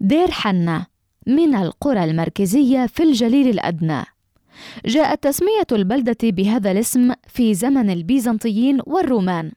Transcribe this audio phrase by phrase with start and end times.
[0.00, 0.86] دير حنة
[1.26, 4.04] من القرى المركزية في الجليل الأدنى.
[4.86, 9.52] جاءت تسمية البلدة بهذا الاسم في زمن البيزنطيين والرومان.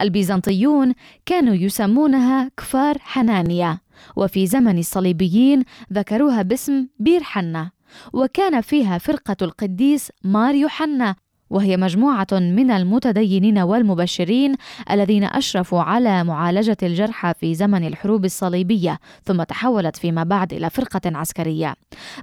[0.00, 0.94] البيزنطيون
[1.26, 3.78] كانوا يسمونها كفار حنانيا
[4.16, 7.70] وفي زمن الصليبيين ذكروها باسم دير حنة
[8.12, 11.16] وكان فيها فرقة القديس مار يوحنا
[11.50, 14.54] وهي مجموعة من المتدينين والمبشرين
[14.90, 21.00] الذين أشرفوا على معالجة الجرحى في زمن الحروب الصليبية ثم تحولت فيما بعد إلى فرقة
[21.06, 21.74] عسكرية.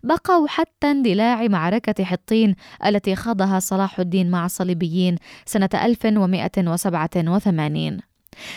[0.04, 8.00] بقوا حتى اندلاع معركة حطين التي خاضها صلاح الدين مع الصليبيين سنة 1187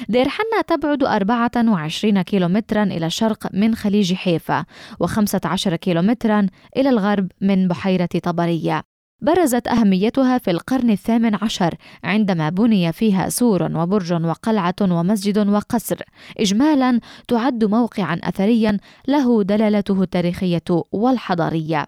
[0.09, 4.65] دير حنا تبعد 24 كيلومترا إلى الشرق من خليج حيفا
[5.05, 8.83] و15 كيلومترا إلى الغرب من بحيرة طبرية.
[9.21, 15.97] برزت أهميتها في القرن الثامن عشر عندما بني فيها سور وبرج وقلعة ومسجد وقصر
[16.41, 18.79] إجمالا تعد موقعا أثريا
[19.09, 21.87] له دلالته التاريخية والحضارية.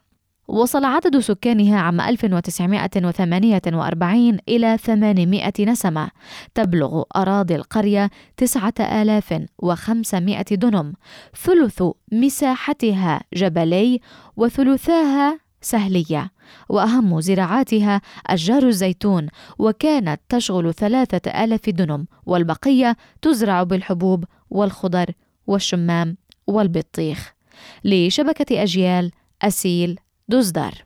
[0.49, 6.11] وصل عدد سكانها عام 1948 إلى 800 نسمة
[6.55, 10.93] تبلغ أراضي القرية 9500 دنم
[11.45, 11.83] ثلث
[12.13, 14.01] مساحتها جبلي
[14.37, 16.31] وثلثاها سهلية
[16.69, 19.27] وأهم زراعاتها أشجار الزيتون
[19.59, 25.11] وكانت تشغل ثلاثة آلاف دنم والبقية تزرع بالحبوب والخضر
[25.47, 26.17] والشمام
[26.47, 27.35] والبطيخ.
[27.85, 30.85] لشبكة أجيال أسيل دزدار